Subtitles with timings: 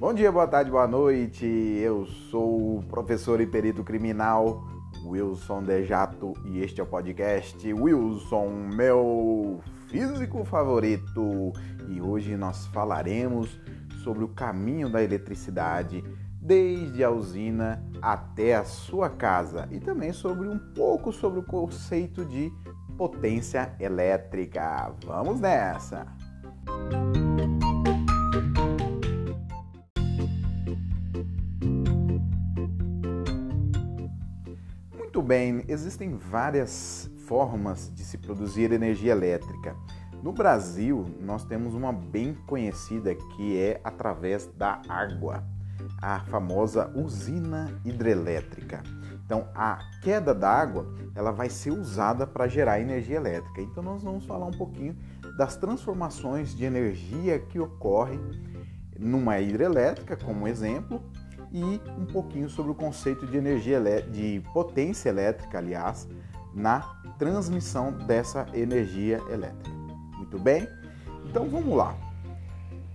[0.00, 1.44] Bom dia, boa tarde, boa noite.
[1.44, 4.64] Eu sou o professor e perito criminal
[5.04, 11.52] Wilson Dejato e este é o podcast Wilson, meu físico favorito.
[11.88, 13.60] E hoje nós falaremos
[14.04, 16.04] sobre o caminho da eletricidade
[16.40, 22.24] desde a usina até a sua casa e também sobre um pouco sobre o conceito
[22.24, 22.52] de
[22.96, 24.94] potência elétrica.
[25.04, 26.06] Vamos nessa!
[26.68, 27.17] Muito
[35.28, 39.76] bem, existem várias formas de se produzir energia elétrica.
[40.22, 45.44] No Brasil, nós temos uma bem conhecida que é através da água
[46.00, 48.82] a famosa usina hidrelétrica.
[49.22, 53.60] Então, a queda d'água ela vai ser usada para gerar energia elétrica.
[53.60, 54.96] Então, nós vamos falar um pouquinho
[55.36, 58.18] das transformações de energia que ocorrem
[58.98, 61.02] numa hidrelétrica, como exemplo,
[61.52, 66.08] e um pouquinho sobre o conceito de energia de potência elétrica, aliás,
[66.54, 66.80] na
[67.18, 69.76] transmissão dessa energia elétrica.
[70.16, 70.68] Muito bem?
[71.24, 71.96] Então, vamos lá.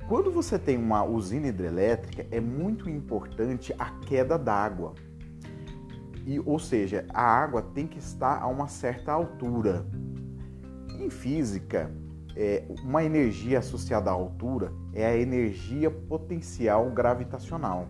[0.08, 4.94] Quando você tem uma usina hidrelétrica, é muito importante a queda d'água.
[6.26, 9.86] E, ou seja, a água tem que estar a uma certa altura.
[11.00, 11.92] Em física,
[12.36, 17.88] é, uma energia associada à altura é a energia potencial gravitacional.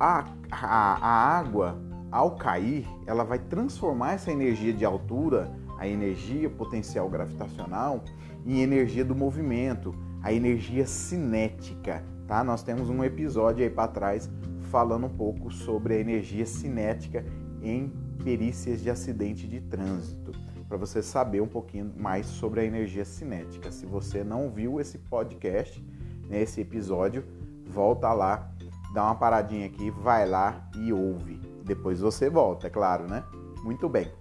[0.00, 1.78] A, a, a água,
[2.10, 8.02] ao cair, ela vai transformar essa energia de altura, a energia potencial gravitacional,
[8.46, 12.42] em energia do movimento, a energia cinética, tá?
[12.42, 14.30] Nós temos um episódio aí para trás
[14.70, 17.22] falando um pouco sobre a energia cinética
[17.60, 17.92] em
[18.24, 20.32] perícias de acidente de trânsito,
[20.66, 23.70] para você saber um pouquinho mais sobre a energia cinética.
[23.70, 25.84] Se você não viu esse podcast,
[26.26, 27.22] nesse né, episódio,
[27.66, 28.50] volta lá,
[28.92, 31.40] dá uma paradinha aqui, vai lá e ouve.
[31.64, 33.24] Depois você volta, é claro, né?
[33.62, 34.12] Muito bem.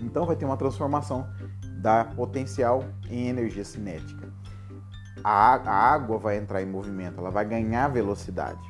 [0.00, 1.26] Então vai ter uma transformação
[1.80, 4.32] da potencial em energia cinética
[5.28, 8.62] a, a água vai entrar em movimento, ela vai ganhar velocidade.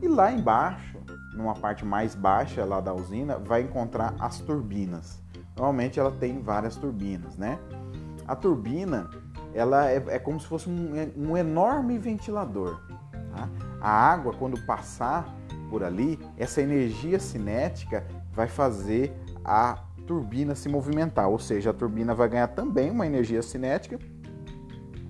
[0.00, 0.96] E lá embaixo,
[1.34, 5.20] numa parte mais baixa lá da usina, vai encontrar as turbinas.
[5.56, 7.58] Normalmente ela tem várias turbinas, né?
[8.28, 9.10] A turbina,
[9.52, 12.80] ela é, é como se fosse um, um enorme ventilador.
[13.80, 15.34] A água, quando passar
[15.70, 19.12] por ali, essa energia cinética vai fazer
[19.44, 23.98] a turbina se movimentar, ou seja, a turbina vai ganhar também uma energia cinética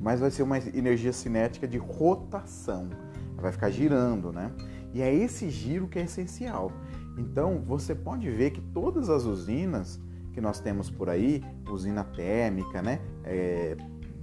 [0.01, 2.89] mas vai ser uma energia cinética de rotação.
[3.37, 4.51] Vai ficar girando, né?
[4.95, 6.73] E é esse giro que é essencial.
[7.17, 10.01] Então, você pode ver que todas as usinas
[10.33, 13.01] que nós temos por aí, usina térmica, né?
[13.25, 13.77] É,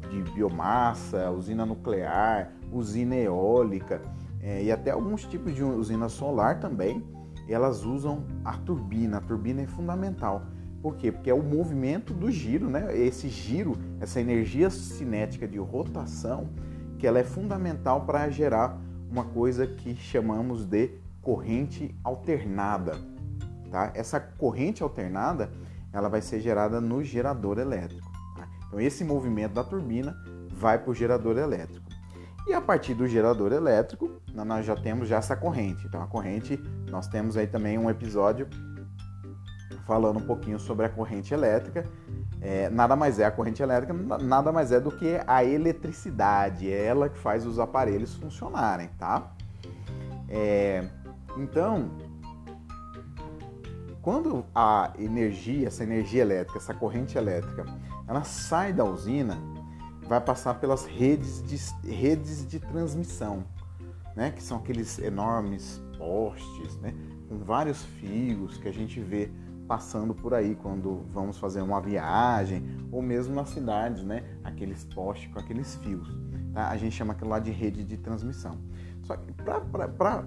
[0.10, 4.02] de biomassa, usina nuclear, usina eólica
[4.46, 7.04] é, e até alguns tipos de usina solar também,
[7.50, 9.18] elas usam a turbina.
[9.18, 10.44] A turbina é fundamental.
[10.84, 11.12] Por quê?
[11.12, 12.96] Porque é o movimento do giro, né?
[12.96, 16.48] Esse giro, essa energia cinética de rotação,
[17.00, 18.80] que ela é fundamental para gerar
[19.10, 20.92] uma coisa que chamamos de
[21.24, 23.00] corrente alternada,
[23.72, 23.92] tá?
[23.96, 25.50] Essa corrente alternada,
[25.92, 28.12] ela vai ser gerada no gerador elétrico.
[28.36, 28.48] Tá?
[28.68, 30.16] Então esse movimento da turbina
[30.52, 31.85] vai para o gerador elétrico.
[32.48, 35.86] E a partir do gerador elétrico, nós já temos já essa corrente.
[35.88, 38.48] Então a corrente, nós temos aí também um episódio
[39.86, 41.86] falando um pouquinho sobre a corrente elétrica.
[42.42, 46.86] É, nada mais é a corrente elétrica, nada mais é do que a eletricidade, é
[46.86, 49.32] ela que faz os aparelhos funcionarem, tá?
[50.30, 50.88] É,
[51.38, 51.90] então,
[54.02, 57.66] quando a energia, essa energia elétrica, essa corrente elétrica,
[58.08, 59.36] ela sai da usina,
[60.08, 63.44] vai passar pelas redes de, redes de transmissão,
[64.16, 64.32] né?
[64.32, 66.94] Que são aqueles enormes postes, né?
[67.28, 69.32] Com vários fios que a gente vê
[69.68, 74.24] passando por aí quando vamos fazer uma viagem ou mesmo nas cidades, né?
[74.44, 76.08] Aqueles postes com aqueles fios.
[76.54, 76.70] Tá?
[76.70, 78.58] A gente chama aquilo lá de rede de transmissão.
[79.04, 80.24] Só que para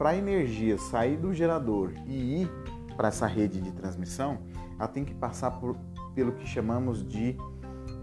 [0.00, 2.50] a energia sair do gerador e ir
[2.96, 4.38] para essa rede de transmissão,
[4.78, 5.76] ela tem que passar por,
[6.14, 7.36] pelo que chamamos de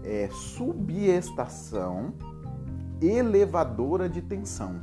[0.08, 2.14] é, subestação
[3.00, 4.80] elevadora de tensão.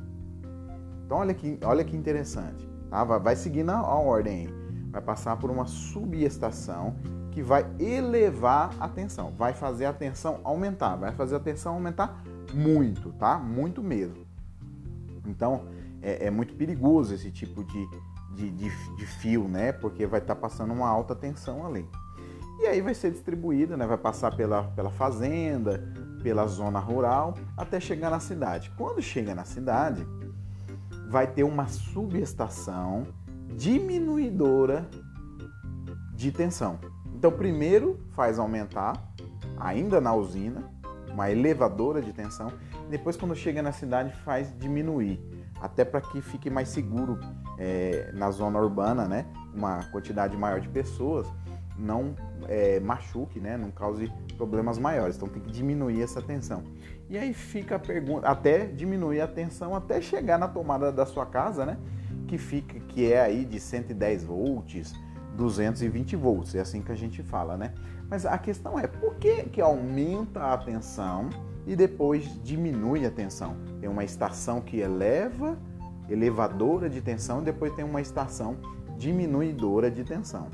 [1.05, 2.67] Então olha que, olha que interessante.
[2.89, 3.03] Tá?
[3.03, 6.95] Vai, vai seguindo a, a ordem aí vai passar por uma subestação
[7.31, 12.23] que vai elevar a tensão, vai fazer a tensão aumentar, vai fazer a tensão aumentar
[12.53, 13.37] muito, tá?
[13.37, 14.25] Muito mesmo.
[15.27, 15.65] Então
[16.01, 17.89] é, é muito perigoso esse tipo de,
[18.35, 19.73] de, de, de fio, né?
[19.73, 21.85] Porque vai estar tá passando uma alta tensão ali.
[22.59, 23.85] E aí vai ser distribuída, né?
[23.85, 25.83] Vai passar pela, pela fazenda,
[26.23, 28.71] pela zona rural até chegar na cidade.
[28.77, 30.05] Quando chega na cidade,
[31.07, 33.07] vai ter uma subestação
[33.55, 34.89] diminuidora
[36.15, 36.79] de tensão.
[37.13, 38.93] Então, primeiro faz aumentar,
[39.57, 40.63] ainda na usina,
[41.11, 42.51] uma elevadora de tensão.
[42.89, 45.19] Depois, quando chega na cidade, faz diminuir,
[45.61, 47.19] até para que fique mais seguro
[47.57, 49.25] é, na zona urbana, né?
[49.53, 51.27] Uma quantidade maior de pessoas
[51.77, 52.15] não
[52.47, 53.57] é, machuque, né?
[53.57, 55.15] Não cause problemas maiores.
[55.15, 56.63] Então tem que diminuir essa tensão.
[57.09, 61.25] E aí fica a pergunta, até diminuir a tensão até chegar na tomada da sua
[61.25, 61.77] casa, né?
[62.27, 64.93] Que fica, que é aí de 110 volts,
[65.35, 67.73] 220 volts, é assim que a gente fala, né?
[68.09, 71.29] Mas a questão é por que, que aumenta a tensão
[71.65, 73.55] e depois diminui a tensão?
[73.79, 75.57] Tem uma estação que eleva,
[76.09, 78.57] elevadora de tensão, e depois tem uma estação
[78.97, 80.49] diminuidora de tensão.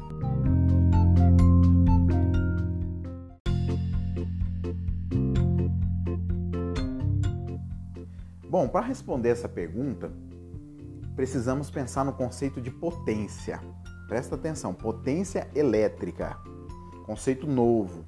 [8.51, 10.12] Bom, para responder essa pergunta,
[11.15, 13.62] precisamos pensar no conceito de potência.
[14.09, 16.38] Presta atenção, potência elétrica.
[17.06, 18.03] Conceito novo.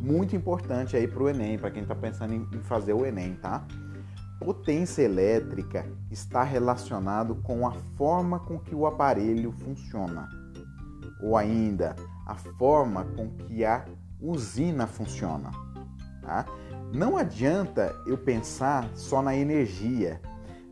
[0.00, 3.64] Muito importante aí para o Enem, para quem está pensando em fazer o Enem, tá?
[4.40, 10.28] Potência elétrica está relacionado com a forma com que o aparelho funciona,
[11.22, 11.94] ou ainda
[12.26, 13.84] a forma com que a
[14.20, 15.65] usina funciona.
[16.26, 16.44] Tá?
[16.92, 20.20] Não adianta eu pensar só na energia,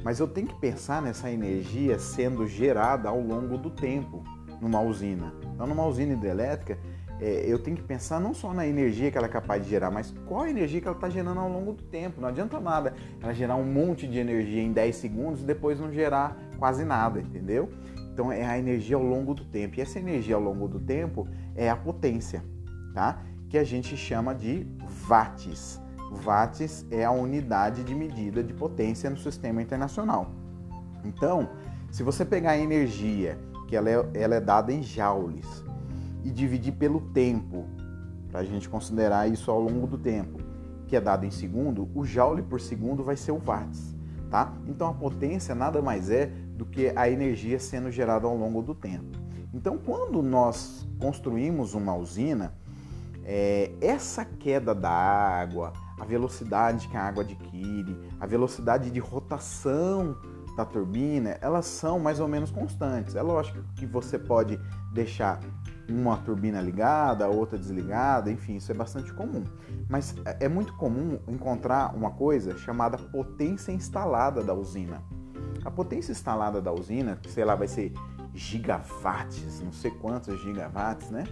[0.02, 4.24] mas eu tenho que pensar nessa energia sendo gerada ao longo do tempo
[4.60, 5.32] numa usina.
[5.54, 6.76] Então, numa usina hidrelétrica,
[7.20, 9.92] é, eu tenho que pensar não só na energia que ela é capaz de gerar,
[9.92, 12.20] mas qual a energia que ela está gerando ao longo do tempo.
[12.20, 15.92] Não adianta nada ela gerar um monte de energia em 10 segundos e depois não
[15.92, 17.70] gerar quase nada, entendeu?
[18.12, 19.78] Então é a energia ao longo do tempo.
[19.78, 22.44] E essa energia ao longo do tempo é a potência,
[22.92, 23.22] tá?
[23.48, 24.66] Que a gente chama de
[25.08, 25.80] watts.
[26.24, 30.30] Watts é a unidade de medida de potência no sistema internacional.
[31.04, 31.48] Então,
[31.90, 35.64] se você pegar a energia, que ela é, ela é dada em joules,
[36.22, 37.66] e dividir pelo tempo,
[38.30, 40.38] para a gente considerar isso ao longo do tempo,
[40.86, 43.94] que é dado em segundo, o joule por segundo vai ser o watts,
[44.30, 44.52] tá?
[44.66, 48.74] Então a potência nada mais é do que a energia sendo gerada ao longo do
[48.74, 49.18] tempo.
[49.52, 52.54] Então, quando nós construímos uma usina,
[53.24, 60.16] é, essa queda da água, a velocidade que a água adquire, a velocidade de rotação
[60.56, 63.16] da turbina, elas são mais ou menos constantes.
[63.16, 64.58] É lógico que você pode
[64.92, 65.40] deixar
[65.88, 69.44] uma turbina ligada, outra desligada, enfim, isso é bastante comum.
[69.88, 75.02] Mas é, é muito comum encontrar uma coisa chamada potência instalada da usina.
[75.64, 77.92] A potência instalada da usina, sei lá, vai ser
[78.34, 81.24] gigawatts, não sei quantos gigawatts, né?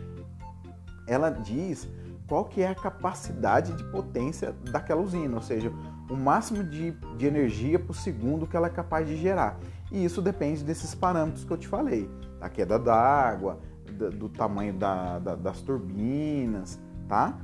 [1.06, 1.88] Ela diz
[2.26, 5.72] qual que é a capacidade de potência daquela usina, ou seja,
[6.08, 9.58] o máximo de, de energia por segundo que ela é capaz de gerar.
[9.90, 12.10] E isso depende desses parâmetros que eu te falei,
[12.40, 13.60] da queda d'água,
[13.92, 17.38] do, do tamanho da, da, das turbinas, tá?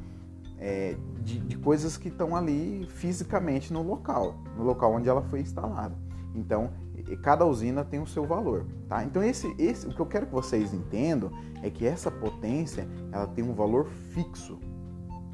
[0.59, 5.41] É, de, de, coisas que estão ali fisicamente no local, no local onde ela foi
[5.41, 5.95] instalada.
[6.35, 6.73] Então,
[7.17, 9.05] cada usina tem o seu valor, tá?
[9.05, 11.31] Então, esse, esse, o que eu quero que vocês entendam
[11.63, 14.59] é que essa potência ela tem um valor fixo,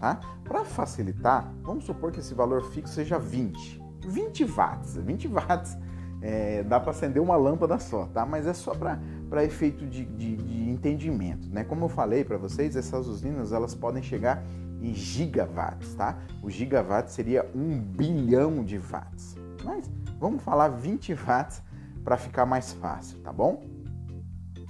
[0.05, 0.21] Tá?
[0.45, 3.81] Para facilitar, vamos supor que esse valor fixo seja 20.
[4.07, 4.97] 20 watts.
[4.97, 5.79] 20 watts
[6.21, 8.27] é, dá para acender uma lâmpada só, tá?
[8.27, 11.65] Mas é só para efeito de, de, de, entendimento, né?
[11.65, 14.45] Como eu falei para vocês, essas usinas elas podem chegar
[14.83, 16.19] em gigawatts, tá?
[16.43, 19.37] O gigawatt seria um bilhão de watts.
[19.65, 19.91] Mas
[20.21, 21.63] vamos falar 20 watts
[22.05, 23.65] para ficar mais fácil, tá bom?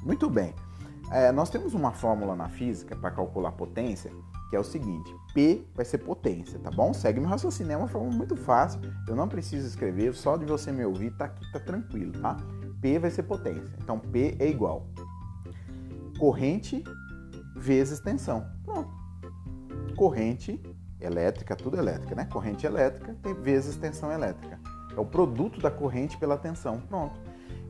[0.03, 0.55] Muito bem.
[1.11, 4.11] É, nós temos uma fórmula na física para calcular potência
[4.55, 6.93] que é o seguinte: P vai ser potência, tá bom?
[6.95, 8.81] Segue meu raciocínio, é uma forma muito fácil.
[9.09, 12.37] Eu não preciso escrever, só de você me ouvir tá aqui, tá tranquilo, tá?
[12.81, 13.75] P vai ser potência.
[13.83, 14.87] Então P é igual
[16.19, 16.85] corrente
[17.57, 18.47] vezes tensão.
[18.65, 18.91] Pronto.
[19.97, 20.63] Corrente
[21.01, 22.25] elétrica, tudo elétrica, né?
[22.27, 24.61] Corrente elétrica vezes tensão elétrica.
[24.97, 26.81] É o produto da corrente pela tensão.
[26.89, 27.21] Pronto.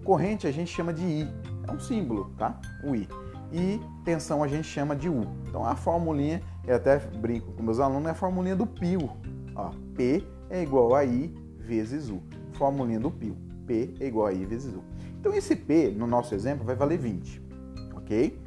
[0.04, 1.28] Corrente a gente chama de I,
[1.66, 2.61] é um símbolo, tá?
[2.85, 3.09] O I.
[3.52, 5.26] E tensão a gente chama de U.
[5.49, 9.11] Então a formulinha eu até brinco com meus alunos, é a formulinha do pio.
[9.54, 12.23] Ó, P é igual a I vezes U.
[12.52, 13.37] Formulinha do pio.
[13.66, 14.83] P é igual a I vezes U.
[15.21, 17.43] Então esse P, no nosso exemplo, vai valer 20.
[17.95, 18.38] Ok?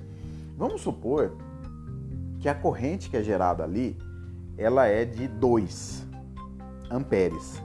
[0.57, 1.35] Vamos supor
[2.39, 3.97] que a corrente que é gerada ali,
[4.57, 6.07] ela é de 2
[6.91, 7.61] amperes.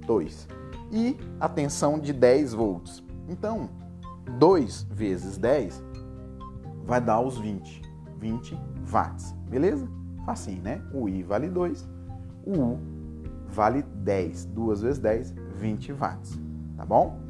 [0.00, 0.48] Então, 2.
[0.92, 3.02] E a tensão de 10 volts.
[3.28, 3.70] Então,
[4.38, 5.82] 2 vezes 10
[6.84, 7.82] vai dar os 20.
[8.18, 9.32] 20 watts.
[9.48, 9.88] Beleza?
[10.26, 10.82] Facinho, né?
[10.92, 11.88] O I vale 2,
[12.44, 12.78] O U
[13.48, 14.46] vale 10.
[14.46, 16.38] 2 vezes 10, 20 watts.
[16.76, 17.20] Tá bom?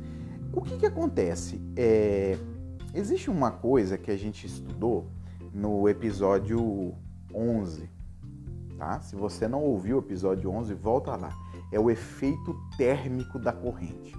[0.53, 1.61] O que, que acontece?
[1.77, 2.37] É,
[2.95, 5.07] existe uma coisa que a gente estudou
[5.53, 6.95] no episódio
[7.33, 7.89] 11.
[8.77, 9.01] Tá?
[9.01, 11.31] Se você não ouviu o episódio 11, volta lá.
[11.73, 14.15] É o efeito térmico da corrente.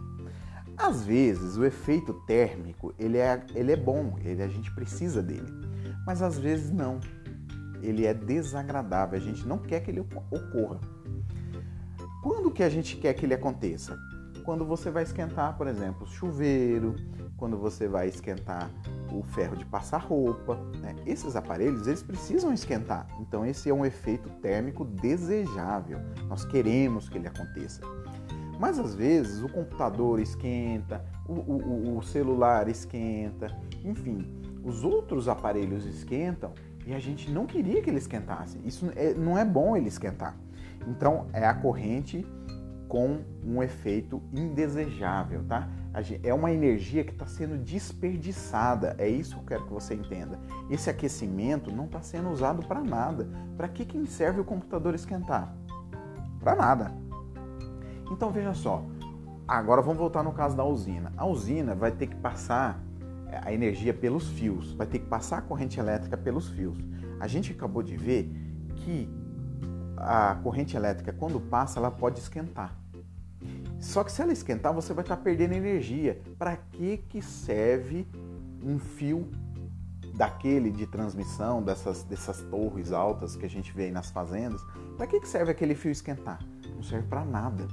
[0.78, 5.52] Às vezes, o efeito térmico ele é, ele é bom, ele, a gente precisa dele.
[6.06, 7.00] Mas às vezes não.
[7.82, 10.80] Ele é desagradável, a gente não quer que ele ocorra.
[12.24, 13.98] Quando que a gente quer que ele aconteça?
[14.44, 16.96] Quando você vai esquentar, por exemplo, o chuveiro,
[17.38, 18.70] quando você vai esquentar
[19.12, 20.56] o ferro de passar roupa.
[20.80, 20.96] Né?
[21.06, 23.08] Esses aparelhos eles precisam esquentar.
[23.20, 26.00] Então esse é um efeito térmico desejável.
[26.28, 27.82] Nós queremos que ele aconteça.
[28.60, 33.48] Mas às vezes o computador esquenta, o, o, o celular esquenta,
[33.84, 34.24] enfim,
[34.64, 36.54] os outros aparelhos esquentam
[36.86, 38.60] e a gente não queria que ele esquentasse.
[38.64, 40.38] Isso é, não é bom ele esquentar.
[40.88, 42.24] Então é a corrente
[42.92, 45.70] com um efeito indesejável, tá?
[46.22, 48.98] É uma energia que está sendo desperdiçada.
[48.98, 50.38] É isso que eu quero que você entenda.
[50.70, 53.30] Esse aquecimento não está sendo usado para nada.
[53.56, 55.56] Para que, que serve o computador esquentar?
[56.42, 56.92] Para nada.
[58.12, 58.84] Então veja só,
[59.48, 61.14] agora vamos voltar no caso da usina.
[61.16, 62.78] A usina vai ter que passar
[63.28, 66.78] é, a energia pelos fios, vai ter que passar a corrente elétrica pelos fios.
[67.22, 68.30] A gente acabou de ver
[68.76, 69.10] que
[69.96, 72.81] a corrente elétrica, quando passa, ela pode esquentar.
[73.82, 76.22] Só que se ela esquentar, você vai estar perdendo energia.
[76.38, 78.08] Para que, que serve
[78.64, 79.28] um fio
[80.14, 84.62] daquele de transmissão, dessas, dessas torres altas que a gente vê aí nas fazendas?
[84.96, 86.40] Para que, que serve aquele fio esquentar?
[86.76, 87.68] Não serve para nada.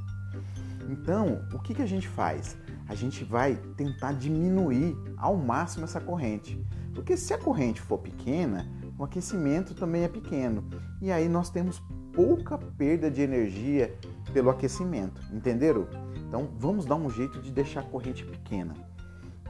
[0.89, 2.57] Então, o que, que a gente faz?
[2.89, 6.59] A gente vai tentar diminuir ao máximo essa corrente.
[6.95, 8.67] Porque se a corrente for pequena,
[8.99, 10.65] o aquecimento também é pequeno.
[11.03, 11.83] E aí nós temos
[12.15, 13.95] pouca perda de energia
[14.33, 15.87] pelo aquecimento, entenderam?
[16.29, 18.75] Então vamos dar um jeito de deixar a corrente pequena.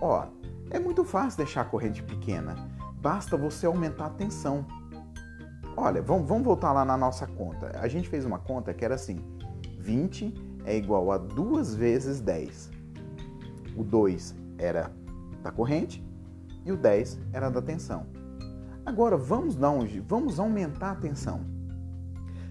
[0.00, 0.26] Ó,
[0.70, 2.54] é muito fácil deixar a corrente pequena.
[3.00, 4.64] Basta você aumentar a tensão.
[5.76, 7.72] Olha, vamos, vamos voltar lá na nossa conta.
[7.80, 9.20] A gente fez uma conta que era assim:
[9.78, 12.70] 20 é igual a 2 vezes 10.
[13.76, 14.90] O 2 era
[15.42, 16.04] da corrente
[16.64, 18.06] e o 10 era da tensão.
[18.84, 21.40] Agora vamos dar um, vamos aumentar a tensão.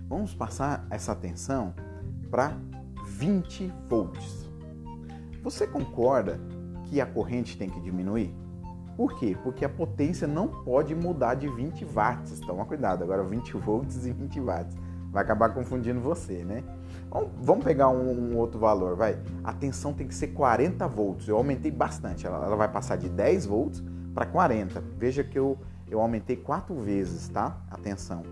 [0.07, 1.73] Vamos passar essa tensão
[2.29, 2.57] para
[3.05, 4.47] 20 volts.
[5.43, 6.39] Você concorda
[6.85, 8.33] que a corrente tem que diminuir?
[8.97, 9.37] Por quê?
[9.43, 12.39] Porque a potência não pode mudar de 20 watts.
[12.39, 14.75] Toma cuidado, agora 20 volts e 20 watts.
[15.11, 16.63] Vai acabar confundindo você, né?
[17.41, 19.17] Vamos pegar um, outro valor, vai.
[19.43, 21.27] A tensão tem que ser 40 volts.
[21.27, 22.25] Eu aumentei bastante.
[22.25, 24.83] Ela, vai passar de 10 volts para 40.
[24.97, 25.57] Veja que eu,
[25.89, 27.61] eu aumentei quatro vezes, tá?
[27.69, 28.23] A tensão.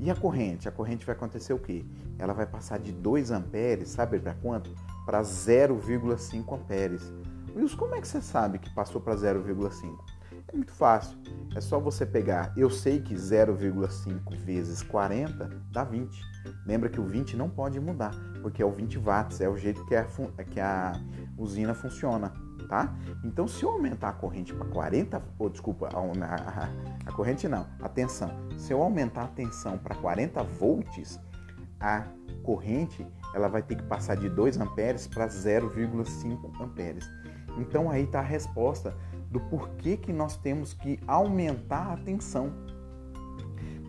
[0.00, 0.68] E a corrente?
[0.68, 1.84] A corrente vai acontecer o quê?
[2.18, 4.70] Ela vai passar de 2 amperes, sabe para quanto?
[5.04, 7.12] Para 0,5 amperes.
[7.54, 9.98] Wilson, como é que você sabe que passou para 0,5?
[10.52, 11.18] É muito fácil.
[11.54, 12.52] É só você pegar.
[12.56, 16.22] Eu sei que 0,5 vezes 40 dá 20.
[16.64, 19.84] Lembra que o 20 não pode mudar, porque é o 20 watts, é o jeito
[19.86, 20.06] que a,
[20.50, 20.92] que a
[21.36, 22.32] usina funciona,
[22.68, 22.94] tá?
[23.24, 26.68] Então, se eu aumentar a corrente para 40, ou desculpa, a, a,
[27.06, 28.30] a, corrente não, a tensão.
[28.56, 31.18] Se eu aumentar a tensão para 40 volts,
[31.80, 32.04] a
[32.42, 37.08] corrente ela vai ter que passar de 2 amperes para 0,5 amperes.
[37.58, 38.94] Então aí está a resposta
[39.30, 42.52] do porquê que nós temos que aumentar a tensão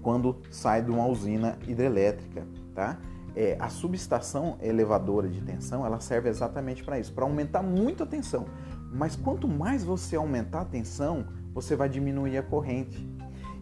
[0.01, 2.97] quando sai de uma usina hidrelétrica, tá?
[3.35, 8.05] É, a subestação elevadora de tensão ela serve exatamente para isso, para aumentar muito a
[8.05, 8.45] tensão.
[8.91, 13.07] Mas quanto mais você aumentar a tensão, você vai diminuir a corrente.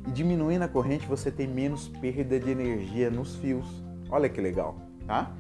[0.07, 3.83] E diminuindo a corrente, você tem menos perda de energia nos fios.
[4.09, 5.31] Olha que legal, tá?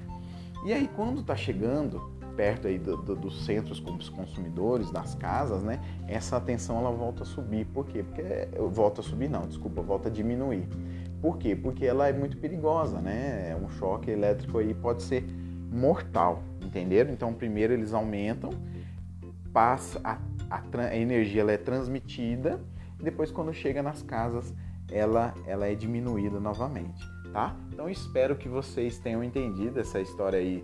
[0.65, 5.15] E aí, quando está chegando perto aí do, do, dos centros com os consumidores, das
[5.15, 5.79] casas, né?
[6.07, 7.65] Essa tensão ela volta a subir.
[7.65, 8.03] Por quê?
[8.03, 8.23] Porque
[8.69, 10.67] volta a subir não, desculpa, volta a diminuir.
[11.19, 11.55] Por quê?
[11.55, 13.57] Porque ela é muito perigosa, né?
[13.59, 15.25] Um choque elétrico aí pode ser
[15.71, 17.11] mortal, entenderam?
[17.11, 18.51] Então primeiro eles aumentam,
[19.57, 20.19] passa a,
[20.51, 22.61] a, a energia ela é transmitida,
[22.99, 24.53] e depois quando chega nas casas
[24.91, 27.55] ela ela é diminuída novamente, tá?
[27.73, 30.63] Então espero que vocês tenham entendido essa história aí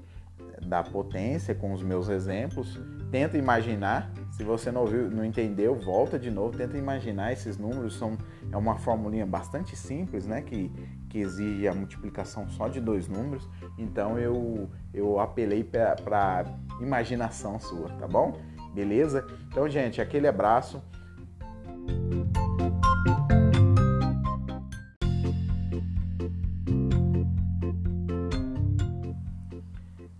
[0.67, 2.79] da potência com os meus exemplos.
[3.09, 7.97] Tenta imaginar, se você não ouviu, não entendeu, volta de novo, tenta imaginar esses números
[7.97, 8.15] são
[8.51, 10.71] é uma formulinha bastante simples, né, que,
[11.09, 13.49] que exige a multiplicação só de dois números.
[13.75, 16.45] Então eu eu apelei para
[16.79, 18.39] imaginação sua, tá bom?
[18.73, 19.25] Beleza?
[19.47, 20.81] Então, gente, aquele abraço.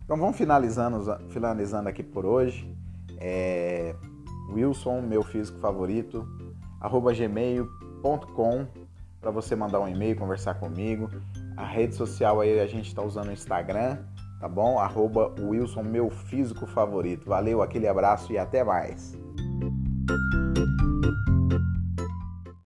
[0.04, 2.72] Então vamos finalizando, finalizando aqui por hoje.
[3.20, 3.96] É,
[4.52, 6.28] Wilson, meu físico favorito,
[6.80, 8.68] arroba gmail.com
[9.20, 11.10] para você mandar um e-mail, conversar comigo.
[11.56, 14.00] A rede social aí a gente está usando o Instagram,
[14.44, 14.78] tá bom?
[14.78, 17.30] Arroba Wilson, meu físico favorito.
[17.30, 19.18] Valeu, aquele abraço e até mais.